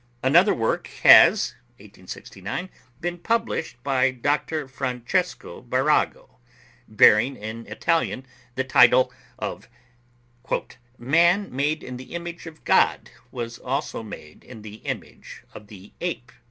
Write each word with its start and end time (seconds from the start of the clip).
Another 0.23 0.55
work 0.55 0.87
has 1.03 1.53
(1869) 1.77 2.71
been 3.01 3.19
published 3.19 3.83
by 3.83 4.09
Dr. 4.09 4.67
Francesco 4.67 5.61
Barrago, 5.61 6.39
bearing 6.87 7.35
in 7.35 7.67
Italian 7.67 8.25
the 8.55 8.63
title 8.63 9.13
of 9.37 9.69
"Man, 10.97 11.55
made 11.55 11.83
in 11.83 11.97
the 11.97 12.15
image 12.15 12.47
of 12.47 12.63
God, 12.63 13.11
was 13.31 13.59
also 13.59 14.01
made 14.01 14.43
in 14.43 14.63
the 14.63 14.77
image 14.77 15.43
of 15.53 15.67
the 15.67 15.93
ape.") 16.01 16.31